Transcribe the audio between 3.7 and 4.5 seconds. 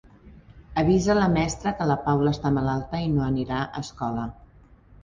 escola.